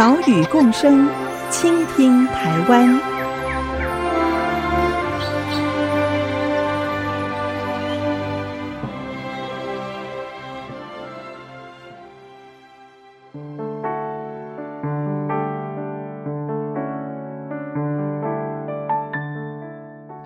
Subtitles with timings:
[0.00, 1.06] 岛屿共生，
[1.50, 2.98] 倾听台湾。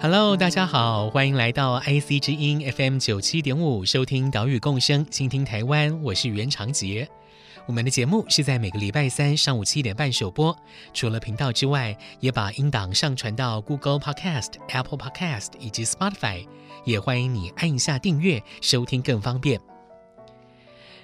[0.00, 6.00] Hello，大家好，欢迎来到 IC 之音 FM 九七点五，收听岛屿共生，倾听台湾。
[6.00, 7.08] 我是袁长杰。
[7.66, 10.54] 我们的节目是在每个礼拜三上午七点半首播，
[10.92, 16.46] 除了频道之外，也把音档上传到 Google Podcast、Apple Podcast 以及 Spotify，
[16.84, 19.58] 也欢迎你按一下订阅，收听更方便。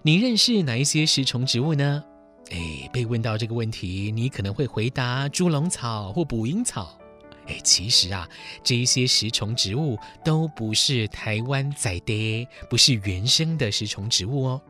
[0.03, 2.05] 你认识哪一些食虫植物呢？
[2.51, 6.99] 诶，被问到这个问题，你可能会回答猪笼草或捕蝇草。
[7.47, 8.29] 诶，其实啊，
[8.63, 14.61] 这一些食虫植物都不是台湾在的，不是原生的食虫植物哦。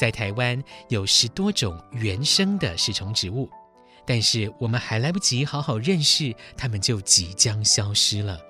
[0.00, 3.46] 在台湾有十多种原生的食虫植物，
[4.06, 8.40] 但是我们还来不及好好认识，它们就即将消失了。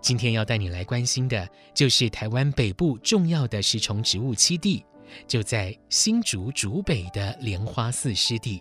[0.00, 4.84] 今天要带你来关心的，就是台湾北部重要的食虫植物栖地，
[5.24, 8.60] 就在新竹竹北的莲花寺湿地。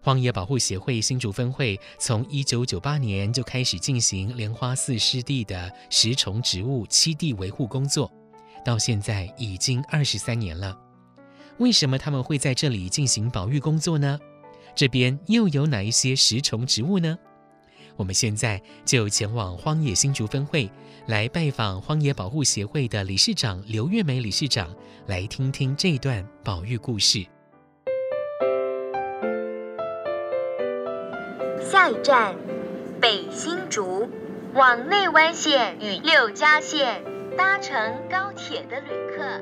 [0.00, 8.10] 荒野保护协会新竹分会从一九九八年就开始进行莲花寺湿地的食虫植物栖地维护工作。
[8.64, 10.78] 到现在已经二十三年了，
[11.58, 14.18] 为什么他们会在这里进行保育工作呢？
[14.74, 17.18] 这边又有哪一些食虫植物呢？
[17.96, 20.70] 我们现在就前往荒野新竹分会，
[21.06, 24.74] 来拜访荒野保护协会的理事长刘月梅理事长，
[25.06, 27.26] 来听听这段保育故事。
[31.60, 32.34] 下一站，
[32.98, 34.08] 北新竹，
[34.54, 37.11] 往内湾线与六家线。
[37.36, 39.40] 搭乘高铁的旅客，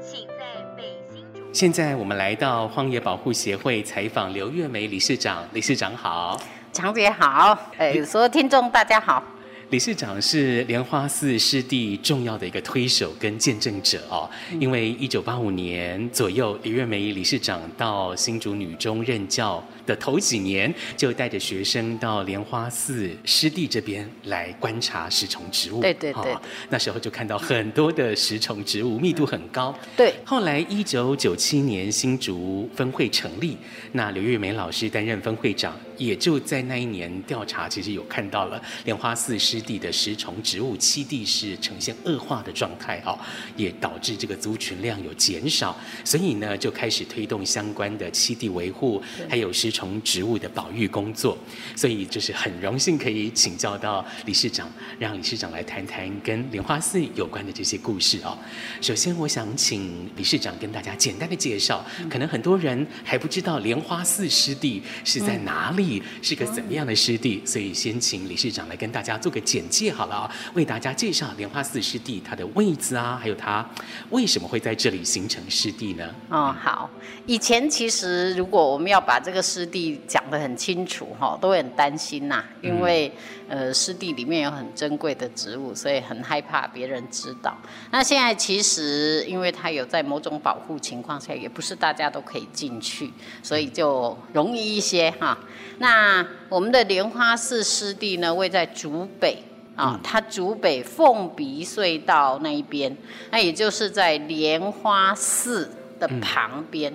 [0.00, 1.40] 请在北新竹。
[1.52, 5.44] 现在我们来到荒野保护协会采访刘月梅理事长。
[5.52, 6.40] 理事长好，
[6.72, 9.22] 长姐好，哎，所有听众大家好。
[9.70, 14.28] 理事长是莲花寺湿地重要的一个推手跟见证者哦，
[14.60, 25.80] 因为一九八五年左右，刘月梅理事长到新竹女中任教的头几年，就带着学生到莲花寺湿地这边来观察食虫植物。
[25.80, 29.74] 对对对，哦，那时候就看到很多的食虫植物，密度很高。
[29.96, 33.56] 对，后来一九九七年新竹分会成立，
[33.92, 35.74] 那刘月梅老师担任分会长。
[35.98, 43.16] 也就在那一年调查，其实有看到了莲花寺湿地的食虫植物栖地是呈现恶化的状态哦，
[43.56, 51.36] 也导致这个族群量有减少，所以呢就开始推动相关的栖地维护，还有食从植物的保育工作。
[51.74, 58.36] 所以就是很荣幸可以请教到理事长，让理事长来谈谈跟莲花寺有关的这些故事哦。
[58.80, 66.02] 首先，我想请理事长跟大家简单的介绍，可能很多人还不知道莲花寺湿地是在哪里。
[66.20, 67.40] 是个怎么样的湿地？
[67.46, 73.66] 所以先请理事长来跟大家做个简介好了，为大家介绍莲花寺湿地它的位置啊，还有它
[74.10, 76.14] 为什么会在这里形成湿地呢？
[76.28, 76.90] 哦，好，
[77.26, 83.10] 以前其实如果我们要把这个湿地讲得很清楚哈，都会很担心呐，因为
[83.48, 87.56] 呃湿地里面有很珍贵的植物，所以很害怕别人知道。
[87.90, 93.10] 那现在其实因为它有在某种保护情况下，也不是大家都可以进去，
[93.42, 95.38] 所以就容易一些哈。
[95.78, 99.42] 那我们的莲花寺湿地呢，位在竹北
[99.74, 102.96] 啊，它竹北凤鼻隧道那一边，
[103.30, 106.92] 那也就是在莲花寺的旁边。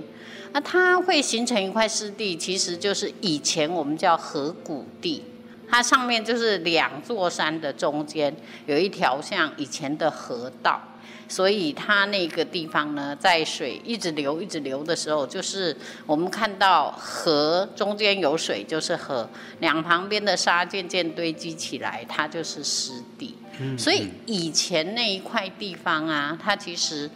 [0.54, 5.24] 那它会形成一块湿地，其实就是以前我们叫河谷地，
[5.70, 8.36] 它上面就是两座山的中间
[8.66, 10.82] 有一条像以前的河道。
[11.30, 19.30] 所以它那个地方呢，在水一直流、一直流的时候，就是我们看到河中间有水，就是河
[19.60, 23.36] 两旁边的沙渐渐堆积起来，它就是湿地。
[23.78, 27.10] 所以以前那一块地方啊，它其实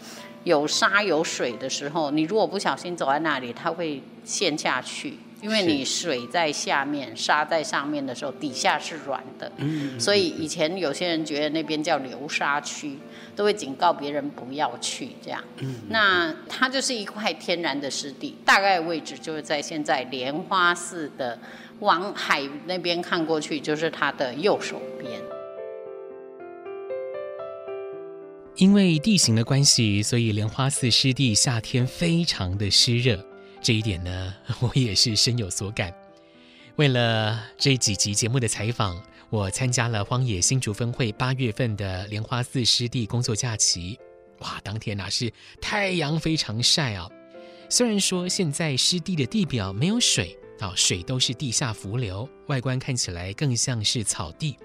[0.43, 5.17] 有沙有水的时候，你如果不小心走在那里，它会陷下去。
[5.41, 9.51] 因为你水在下面，沙在上面的时候，底下是软的。
[9.57, 12.99] 嗯，所以以前有些人觉得那边叫流沙区，
[13.35, 15.43] 都会警告别人不要去这样。
[15.57, 21.39] 嗯，那它就是一块天然的湿地，大概位置就是在现在莲花寺的
[21.79, 25.19] 往海那边看过去，就是它的右手边。
[28.61, 33.19] 因为地形的关系，所以莲花寺湿地夏天非常的湿热。
[33.59, 35.91] 这一点呢， 我也是深有所感。
[36.75, 43.97] 为了这几集节目的采访，我参加了荒野新竹分会八月份的莲花寺湿地工作假期。
[44.41, 47.09] 哇，当天哪是太阳非常晒啊！
[47.67, 54.55] 虽然说现在湿地的地表没有水啊，水都是地下浮流，外观看起来更像是草地，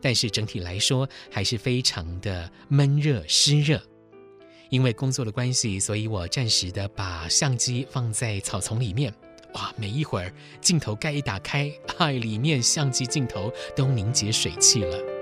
[0.00, 3.80] 但是整体来说还是非常的闷热湿热。
[4.68, 9.14] 因为工作的关系，所以我暂时的把相机放在草丛里面。
[9.54, 15.15] 哇，没一会儿，镜头盖一打开，哎，里面相机镜头都凝结水汽了。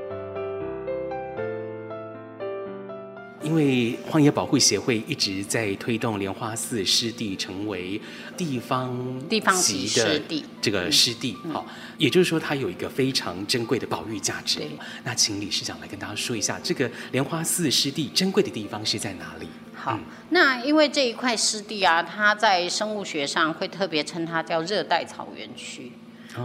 [3.44, 8.00] 因为荒野保护协会一直在推动莲花寺湿地成为
[8.36, 10.20] 地方地方级的
[10.62, 11.66] 这个湿地，好，
[11.98, 14.60] 也就是说它有一个非常珍贵的保育价值。
[15.04, 19.46] 那请理事长来跟大家说一下，这个莲花寺湿地珍贵的地方是在哪里？
[19.74, 25.92] 好，嗯、那因为这一块湿地啊，它在生物学上会特别称它叫热带草原区。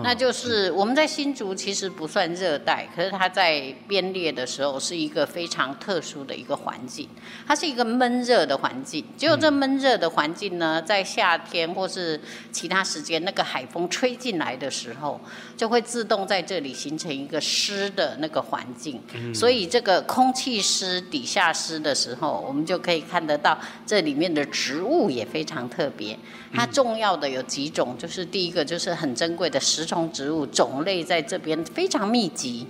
[0.04, 7.10] 那就是我们在新竹其实不算热带，可是它在编列的时候是一个非常特殊的一个环境，
[7.48, 9.04] 它是一个闷热的环境。
[9.18, 12.20] 只有这闷热的环境呢，在夏天或是
[12.52, 15.20] 其他时间，那个海风吹进来的时候，
[15.58, 19.02] 就会自动在这里形成一个湿的那个环境。
[19.34, 26.18] 所以这个空气湿、底下湿的时候，我们就可以看得到这里面的植物也非常特别。
[26.54, 32.68] 它重要的有几种，就是第一个就是很珍贵的食虫植物种类在这边非常密集，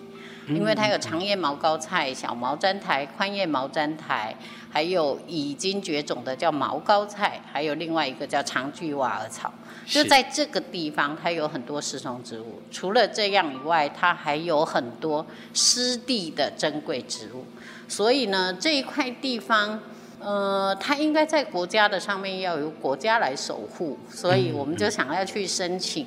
[0.48, 4.36] 因为它有长叶毛膏菜、小毛毡苔、宽叶毛毡苔，
[4.70, 9.52] 还有已经绝种的叫毛膏菜，还有另外一个叫长距瓦尔草。
[9.88, 12.62] 就在这个地方，它有很多食虫植物。
[12.70, 17.44] 除了这样以外，它还有很多湿地的珍贵植物。
[17.88, 19.80] 所以呢，这一块地方。
[20.22, 26.06] 呃，它应该在国家的上面要由国家来守护，所以我们就想要去申请。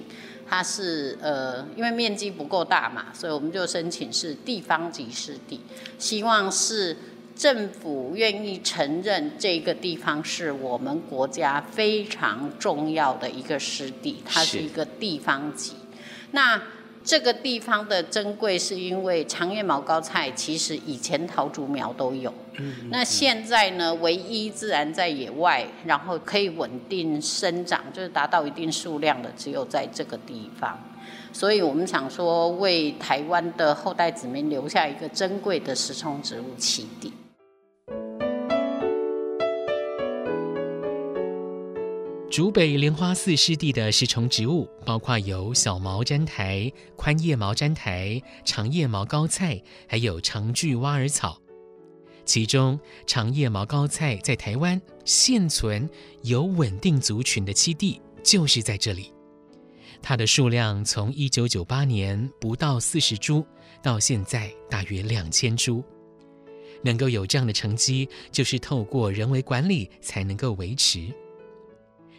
[0.52, 5.58] 它是呃，因为面积不够大嘛，所以我们就申请是地方级湿地，
[5.99, 6.94] 希望是
[7.34, 15.72] 政府愿意承认这个地方是我们国家非常重要的一个湿地，它是一个地方级。
[16.32, 16.60] 那
[17.02, 30.78] 这个地方的珍贵，是因为长叶毛膏菜其实以前桃竹苗都有，嗯，那现在呢，唯一自然在野外，然后可以稳定生长，就是达到一定数量的，只有在这个地方。
[31.32, 37.12] 所以我们想说，为台湾的后代子民留下一个珍贵的食虫植物栖地。
[42.31, 51.41] 竹北莲花寺湿地的食虫植物包括有小毛毡苔、宽叶毛毡苔、长叶毛高菜，还有长距挖耳草。
[52.24, 55.88] 其中，长叶毛膏菜在台湾现存
[56.22, 59.12] 有稳定族群的栖地，就是在这里。
[60.00, 63.46] 它的数量从一九九八年不到四十株，
[63.82, 65.82] 到现在大约两千株。
[66.84, 71.06] 能够有这样的成绩，就是透过人为管理才能够维持。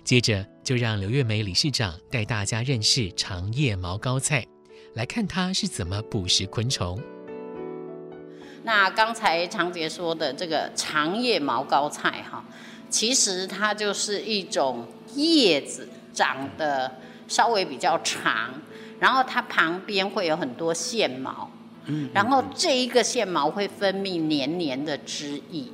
[0.06, 4.46] 接着就让刘月梅理事长带大家认识长叶毛膏菜，
[4.94, 7.02] 来看它是怎么捕食昆虫。
[8.64, 12.44] 那刚才常杰说的这个长叶毛膏菜哈，
[12.90, 16.92] 其实它就是一种叶子长得
[17.28, 18.54] 稍微比较长，
[19.00, 21.50] 然后它旁边会有很多线毛，
[21.86, 25.66] 嗯，然后这一个线毛会分泌黏黏的汁液。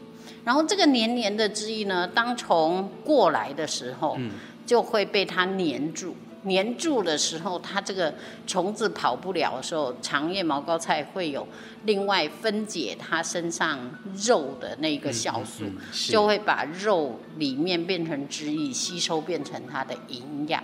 [0.43, 4.17] 然后这个黏黏的汁液呢，当虫过来的时候，
[4.65, 6.15] 就会被它黏住。
[6.43, 8.13] 黏住的时候，它这个
[8.47, 11.47] 虫子跑不了的时候，长叶毛膏菜会有
[11.85, 13.79] 另外分解它身上
[14.25, 15.65] 肉的那个酵素，
[16.11, 20.63] 就会把肉里面变成汁液，吸收变成它的营养。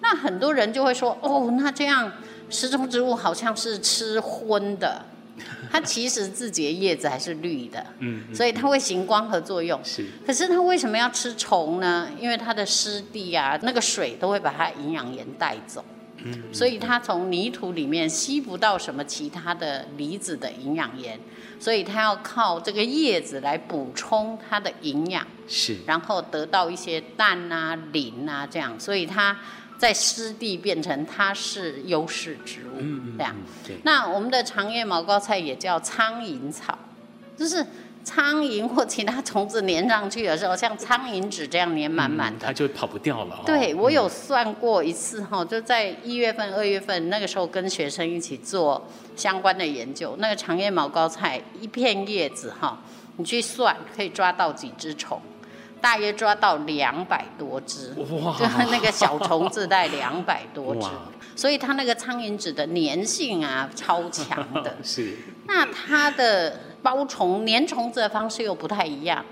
[0.00, 2.12] 那很多人就会说，哦，那这样
[2.50, 5.02] 食虫植物好像是吃荤的。
[5.70, 9.80] 它其实自己的叶子还是绿的，嗯，所以它会行光合作用。
[9.84, 12.08] 是，可是它为什么要吃虫呢？
[12.18, 15.84] 因为它的湿地啊，那个水都会把它营养盐带走。
[16.24, 21.20] 嗯，所以它从泥土里面吸不到什么其他的离子的营养盐，
[21.60, 29.38] 所以它要靠这个叶子来补充它的营养，是，然后得到一些氮啊、磷啊这样，所以它
[29.78, 33.34] 在湿地变成它是优势植物，嗯，这样。
[33.84, 36.78] 那我们的长叶毛膏菜也叫苍蝇草，
[37.36, 37.64] 就是。
[38.06, 43.42] 苍蝇或其他虫子粘上去的时候，像苍蝇纸这样粘满满的，它就跑不掉了，哦。
[43.44, 50.14] 对，我有算过一次哈，就在一月份、二月份那个时候，跟学生一起做相关的研究。
[50.20, 52.80] 那个长叶毛膏菜一片叶子哈，
[53.16, 55.20] 你去算可以抓到几只虫，
[55.86, 57.94] 大约抓到两百多只。
[58.20, 58.36] 哇！
[58.36, 60.88] 就那个小虫子带两百多只，
[61.36, 64.76] 所以它那个苍蝇纸的粘性啊超强的。
[64.82, 65.16] 是。
[65.46, 66.60] 那它的。
[66.82, 69.24] 包虫粘虫子的方式又不太一样。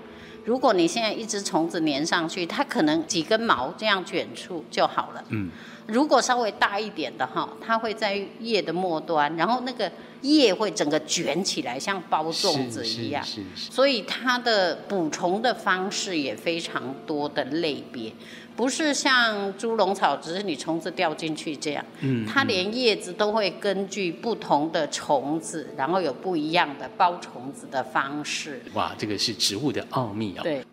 [0.43, 5.23] 如果你现在一只虫子粘上去，它可能几根毛这样卷出就好了。
[5.29, 5.49] 嗯。
[5.87, 13.23] 如果稍微大一点的哈，它会在叶的末端，然后那个叶会整个卷起来，像包粽子一样。
[13.55, 18.11] 所以它的捕虫的方式也非常多的类别。
[18.55, 21.85] 不是像猪笼草，只是你虫子掉进去这样。
[21.99, 28.61] 嗯，它连叶子都会根据不同的虫子，然后有不一样的包虫子的方式。
[28.73, 30.41] 哇，这个是植物的奥秘哦。
[30.41, 30.65] 对。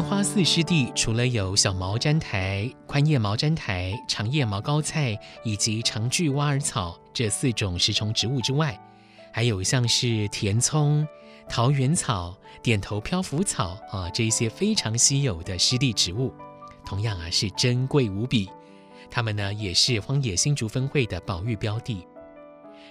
[0.00, 5.14] 莲花寺湿地除了有小毛毡苔、宽叶毛毡苔、长叶毛膏菜
[5.44, 8.80] 以及长距挖耳草这四种食虫植物之外，
[9.30, 11.06] 还有像是田葱、
[11.50, 16.32] 桃源草、点头漂浮草啊，这一些非常稀有的湿地植物，
[16.82, 18.48] 同样啊是珍贵无比。
[19.10, 22.06] 它们呢也是荒野新竹分会的保育标的。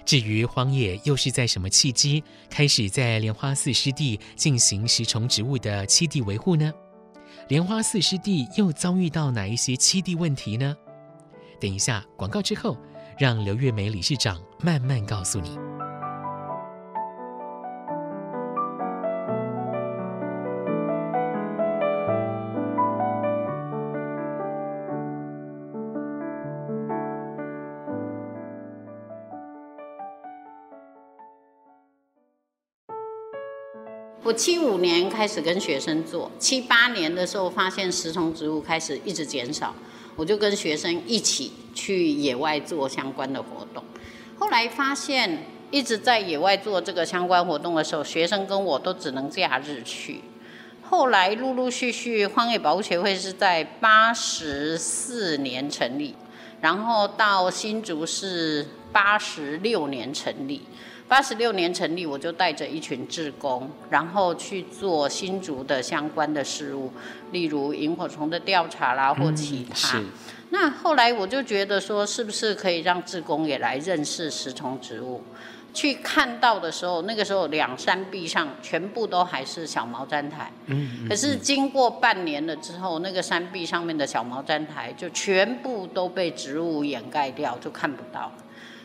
[0.04, 6.72] 至于荒野又是在什么契机开始在莲花寺湿地进行食虫植物的栖地维护呢？
[7.50, 10.72] 莲花寺师弟又遭遇到哪一些七弟问题呢？
[11.60, 12.78] 等一下广告之后，
[13.18, 15.58] 让刘月梅理事长慢慢告诉你。
[34.30, 39.74] 我七五年开始跟学生做，七八年的时候发现食虫植物开始一直减少，
[40.14, 43.82] 我就跟学生一起去野外做相关的活动。
[44.38, 50.20] 后来发现一直在野外做这个相关活动的时候，学生跟我都只能假日去。
[50.80, 56.14] 后来陆陆续续，荒野保护协会是在八十四年成立，
[56.60, 60.62] 然后到新竹是八十六年成立。
[61.10, 66.92] 八十六年成立，我就带着一群志工，然后去做新竹的相关的事务，
[67.32, 69.98] 例如萤火虫的调查啦，或其他。
[69.98, 70.06] 嗯、
[70.50, 75.20] 那后来我就觉得说，是不是可以让志工也来认识食虫植物？
[75.74, 80.52] 去看到的时候，那个时候两山壁上全部都还是小毛毡苔。
[80.66, 81.08] 嗯，嗯。
[81.08, 88.32] 可是经过半年了之后，那个山壁上面的小毛毡苔就全部都被植物掩盖掉，就看不到了。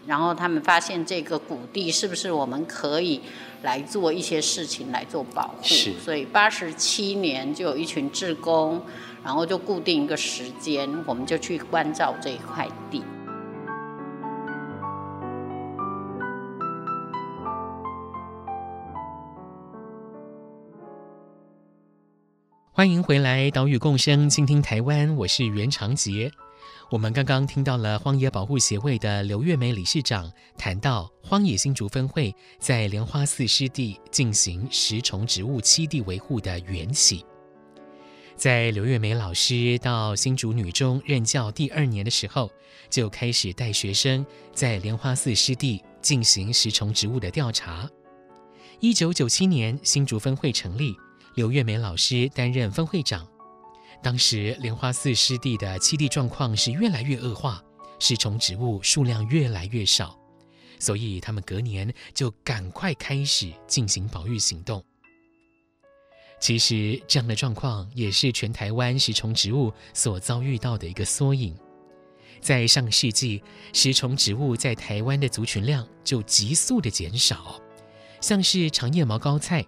[0.08, 3.20] 然后他们发现这个谷地是不是我们可以
[3.64, 5.64] 来做一些事情来做保护？
[5.64, 5.94] 是。
[6.00, 8.80] 所以八十七年就有一群志工，
[9.24, 13.04] 然后就固定一个时间，我们就去关照这一块地。
[22.72, 26.32] 欢迎回来，岛屿共生，倾听台湾，我是袁长杰。
[26.92, 37.25] 我们刚刚听到了荒野保护协会的刘月梅理事长谈到荒野新竹分会在莲花寺湿地进行食虫植物栖地维护的缘起。
[38.36, 42.51] 在刘月梅老师到新竹女中任教第二年的时候，
[42.89, 44.24] 就开始带学生
[44.54, 47.89] 在莲花寺湿地进行食虫植物的调查。
[48.80, 50.96] 一九九七年新竹分会成立，
[51.34, 53.27] 刘月梅老师担任分会长。
[54.02, 57.64] 当时莲花寺湿地的栖地状况是越来越恶化，
[58.00, 60.18] 食虫植物数量越来越少，
[60.80, 64.84] 所以他们隔年就赶快开始进行保育行动。
[66.40, 71.58] 其实这样的状况也是全台湾食虫植物所遭遇到的一个缩影。
[72.42, 73.42] 在上个世纪，
[73.74, 77.60] 食虫植物在台湾的族群量就急速的减少，
[78.22, 79.66] 像是长叶毛膏菜。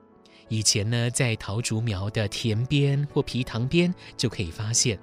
[0.49, 4.97] 以前呢，在桃竹苗的田边或皮塘边就可以发现，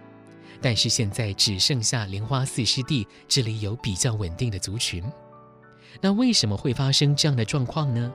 [0.61, 5.05] 但是现在只剩下莲花寺湿地这里有比较稳定的族群。
[6.01, 8.13] 那为什么会发生这样的状况呢？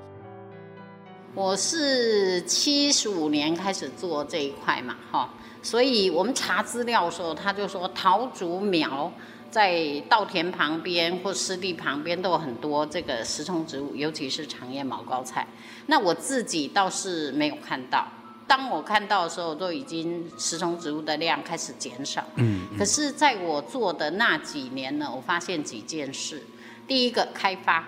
[1.36, 5.32] 我是七十五年开始做这一块嘛，哈，
[5.62, 9.12] 所以我们查资料的时候，他就说桃竹苗
[9.50, 15.48] 在稻田旁边或湿地旁边都有很多这个食虫植物，尤其是长叶毛膏菜。
[15.88, 18.08] 那我自己倒是没有看到，
[18.48, 22.24] 当我看到的时候，都已经食虫植物的量开始减少。
[22.36, 26.44] 嗯，可是在我做的那几年呢，我发现几件事。
[26.88, 27.84] 第一个开发。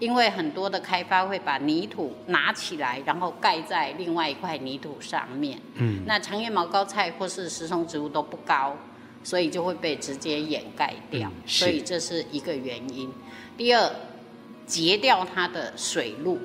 [0.00, 5.56] 因为很多的开发会把泥土拿起来，然后盖在另外一块泥土上面。
[5.76, 8.76] 嗯，那长叶毛膏菜或是食虫植物都不高，
[9.24, 11.28] 所以就会被直接掩盖掉。
[11.28, 13.10] 嗯，所以这是一个原因。
[13.56, 13.90] 第二，
[14.64, 16.38] 截掉它的水路。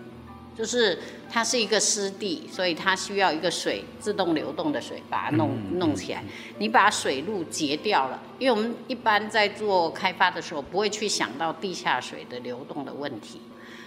[0.57, 0.99] 就是
[1.31, 6.21] 它是一个湿地，所以它需要一个水自动流动的水把它弄弄起来。
[6.57, 13.39] 你把水路截掉了，因为我们一般在做开发的时候不会去想到地下水的流动的问题，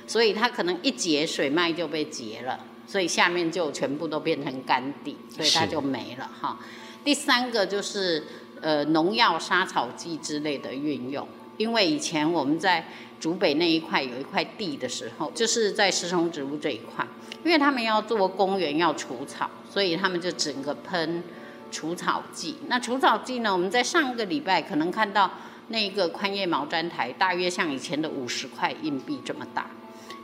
[0.07, 6.59] 所以它可能一截水脉就被截了，所以下面就全部都变成干地，所以它就没了哈。
[7.05, 8.25] 第三个就是
[8.63, 11.29] 呃农药杀草剂之类的运用，
[11.59, 12.87] 因为以前我们在
[13.21, 17.07] 竹北那一块有一块地的时候，就是在食虫植物这一块，
[17.45, 21.23] 因为他们要做公园要除草，所以他们就整个喷
[21.71, 22.57] 除草剂。
[22.69, 25.31] 那除草剂呢，我们在上个礼拜可能看到
[25.69, 29.67] 那个宽叶毛毡苔，大约像以前的五十块硬币这么大，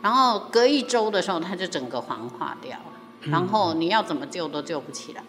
[0.03, 5.23] 然后隔一周的时候，它就整个黄化掉了，然后你要怎么救都救不起来。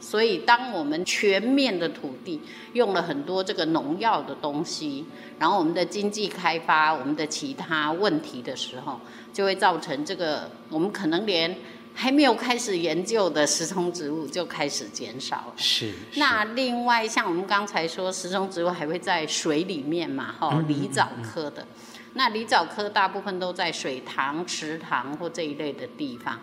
[0.00, 2.40] 所以，当我们全面的土地
[2.72, 5.04] 用了很多这个农药的东西，
[5.38, 8.98] 然后我们的经济开发、我们的其他问题的时候，
[9.32, 11.54] 就会造成这个我们可能连
[11.94, 15.52] 还没有开始研究的食虫植物就开始减少了。
[15.56, 15.92] 是。
[16.14, 20.34] 那另外，像我们刚才说，食虫植物还会在水里面嘛？
[20.38, 21.66] 哈，狸藻科的。
[22.14, 26.40] 那狸藻科大部分都在水塘、池塘或这一类的地方。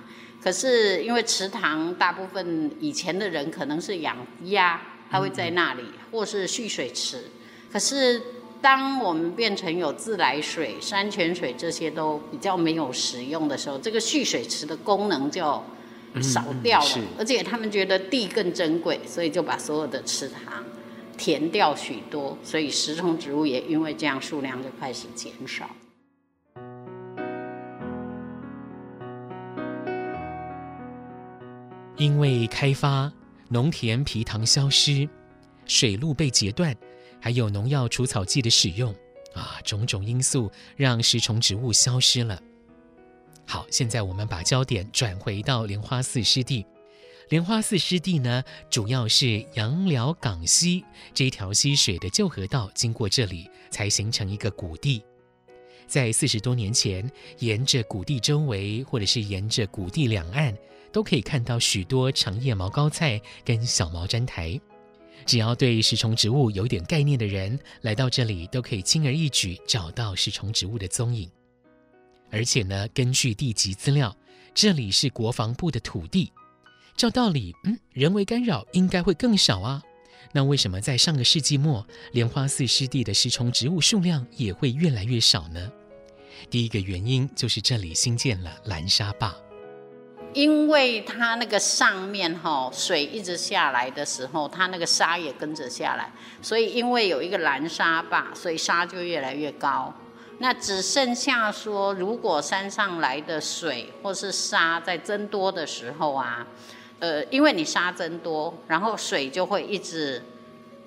[0.47, 4.79] 可是因为池塘大部分以前的人可能是养鸭，
[5.11, 7.25] 它会在那里，或是蓄水池。
[7.69, 8.21] 可是
[8.61, 15.41] 当我们变成有自来水、山泉水这些都比较没有使用的时候，这个蓄水池的功能就
[16.21, 17.01] 少掉了。
[17.19, 20.63] 而且他们觉得地更珍贵，所以就把所有的池塘
[21.17, 25.69] 填掉许多，所以食虫植物也因为这样数量就开始减少。
[31.97, 33.11] 因为开发，
[33.49, 35.09] 农田皮塘消失，
[35.65, 36.75] 水路被截断，
[37.19, 38.93] 还有农药除草剂的使用，
[39.33, 42.39] 啊，种种因素让食虫植物消失了。
[43.47, 46.63] 好，现在我们把焦点转回到莲花寺湿地。
[47.29, 55.03] 莲花寺湿地呢，主要是杨寮港溪这一条溪水的旧河道经过这里，才形成一个谷地。
[55.87, 60.55] 在四十多年前，沿着谷地周围，或者是沿着谷地两岸，
[60.91, 64.59] 都可以看到许多长叶毛膏菜跟小毛毡苔。
[65.25, 71.29] 只要对食虫植物有点概念的人，来到这里都可以轻而易举找到食虫植物的踪影。
[72.31, 74.15] 而且呢，根据地籍资料，
[74.53, 76.31] 这里是国防部的土地，
[76.95, 79.83] 照道理，嗯，人为干扰应该会更少啊。
[80.33, 85.71] 那为什么在上个世纪末，莲花寺湿地的食虫植物数量也会越来越少呢？
[86.49, 89.35] 第一个原因就是这里新建了拦沙坝，
[90.37, 96.11] 因为它那个上面哈水一直下来的时候，它那个沙也跟着下来，
[96.43, 99.91] 所以因为有一个拦沙坝，所以沙就越来越高。
[100.37, 106.45] 那只剩下说，如果山上来的水或是沙在增多的时候啊。
[106.99, 110.19] 呃，因为你沙增多，然后水就会一直，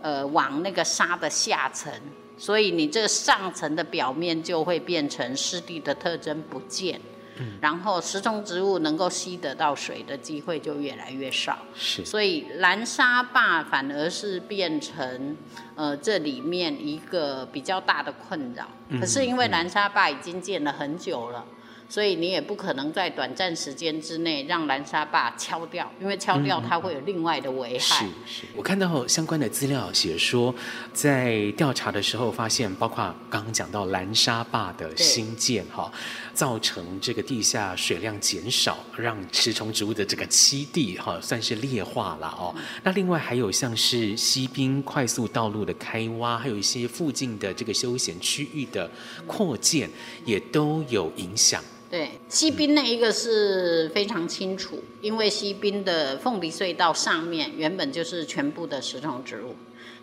[0.03, 1.93] 呃，往那个沙的下层，
[2.37, 7.01] 所以你这个上层的表面就会变成湿地的特征不见，
[7.40, 15.37] 嗯，然后食虫植物能够吸得到水的机会就越来越少，是，所以蓝沙坝反而是变成，
[15.74, 18.68] 呃，这里面一个比较大的困扰。
[19.00, 21.44] 可是因为蓝沙坝已经建了很久了。
[21.90, 28.07] 所以你也不可能在短暂时间之内让蓝沙坝敲掉，因为敲掉它会有另外的危害。
[28.07, 30.55] 嗯、是是，我看到相关的资料写说，
[30.92, 35.90] 在调查的时候发现，包括刚刚讲到蓝沙坝的新建哈，
[36.33, 42.55] 造成这个地下水量减少，让食虫植物的这个栖地哈算是劣化了哦。
[42.57, 48.88] 嗯、那另外还有像是西滨快速道路的开挖，还有一些附近的这个休闲区域的
[49.26, 49.90] 扩建，
[50.24, 51.61] 也都有影响。
[51.90, 59.57] 对，西滨那一个是非常清楚，因为西滨的凤梨隧道上面原本就是全部的石虫植物，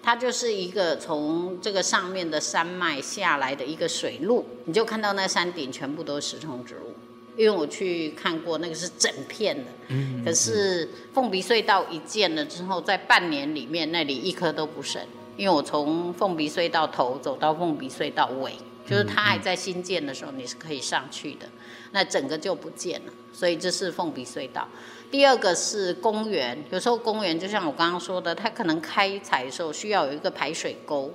[0.04, 6.94] 它就是一个从这个上面的山脉下来的一个水路，你就看到那山顶全部都是石虫植物。
[7.38, 9.72] 因为我去看过那个是整片的。
[9.90, 10.26] 嗯。
[10.26, 15.00] 可是凤鼻隧道一建了之后，在半年里面那里一棵都不剩，
[15.38, 18.54] 因为我从凤鼻隧道头走到凤鼻隧道尾，
[18.90, 21.48] 就是它还在新建的时候，你是可以上去的。
[21.92, 24.68] 那整个就不见了，所以这是凤鼻隧道。
[25.10, 31.14] 第二个是公园，有时候公园就像我刚刚说的，它可能开采的时候需要有一个排水沟，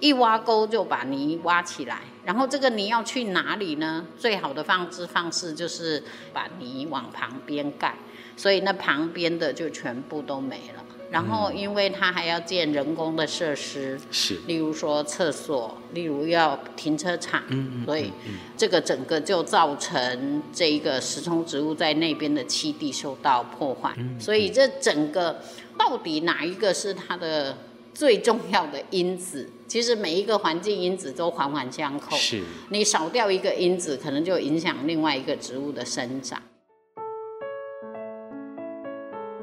[0.00, 4.06] 一挖沟就把泥挖起来，然后这个泥要去哪里呢？
[4.18, 6.02] 最好的放置方式就是
[6.32, 7.94] 把泥往旁边盖，
[8.36, 10.84] 所以那旁边的就全部都没了。
[11.10, 18.12] 然后，因为它还要建人工的设施，是，例如说厕所，例如要停车场，嗯嗯，所以
[18.56, 23.94] 这个整个就造成这一个食虫植物在那边的栖地受到破坏。
[23.96, 25.40] 嗯，所以这整个
[25.78, 27.56] 到底哪一个是它的
[27.94, 29.48] 最重要的因子？
[29.66, 36.42] 其实每一个环境因子都环环相扣，是，你少掉一个因子，可能就影响另外一个植物的生长。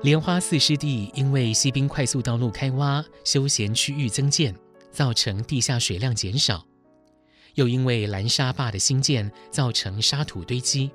[0.05, 4.55] 莲花寺湿地因为西滨快速道路开挖、休闲区域增建，
[4.91, 6.63] 造成地下水量减少；
[7.55, 10.91] 又因为拦沙坝的兴建，造成沙土堆积。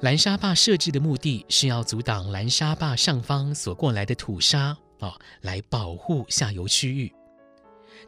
[0.00, 7.12] 拦沙坝设置的目的是要阻挡拦沙坝上方所过来的土沙，哦，来保护下游区域。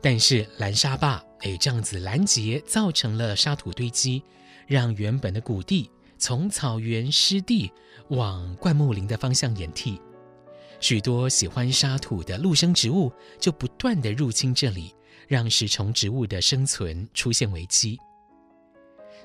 [0.02, 4.24] 但是拦沙坝，哎，这样子拦截，造成了沙土堆积，
[4.66, 7.70] 让原本的谷地从草原湿地
[8.08, 10.00] 往灌木林的方向演替。
[10.80, 14.94] 许多喜欢沙土的陆生植物就不断地入侵这里，
[15.26, 17.98] 让食虫植物的生存出现危机。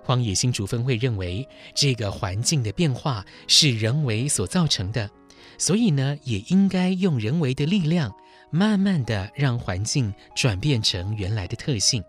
[0.01, 5.09] 荒野新竹分会认为，这个环境的变化是人为所造成的，
[5.57, 8.11] 所以呢，也应该用人为的力量，
[8.49, 12.03] 慢慢地让环境转变成原来的特性。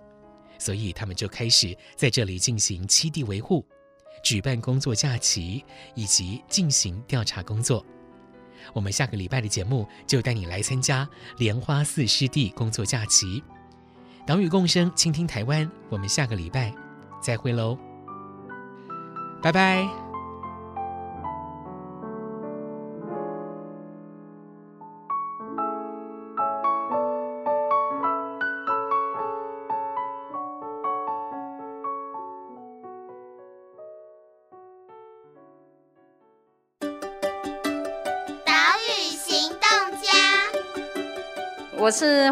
[0.59, 3.65] 所以他们就开始在这里进行栖地维护，
[4.25, 7.85] 举办工作假期，以及进行调查工作。
[8.73, 13.43] 我们下个礼拜的节目就带你来参加莲花寺湿地工作假期，
[14.27, 15.71] 岛屿共生，倾听台湾。
[15.89, 16.73] 我们下个礼拜
[17.21, 17.79] 再会喽，
[19.43, 20.04] 拜拜。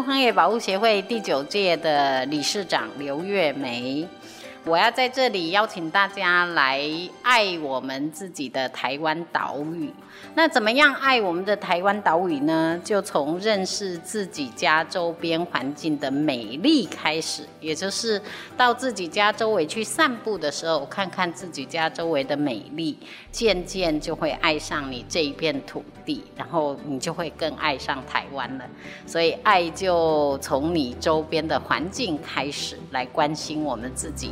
[0.01, 4.07] 荒野保护协会第九届的理事长刘月梅。
[4.65, 6.81] 我要在这里邀请大家来
[7.21, 9.91] 爱我们自己的台湾岛屿。
[10.35, 12.79] 那怎么样爱我们的台湾岛屿呢？
[12.81, 18.21] 就从认识自己家周边环境的美丽开始，也就是
[18.55, 22.97] 到自己家周围去散步的时候，看看自己家周围的美丽，
[23.31, 28.65] 渐渐就会爱上你这一片土地，然后你就会更爱上台湾了。
[29.05, 34.31] 所以爱就从你周边的环境开始，来关心我们自己。